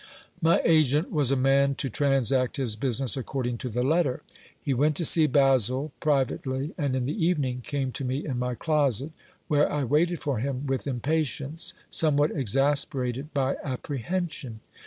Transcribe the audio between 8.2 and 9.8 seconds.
i*t my closet, where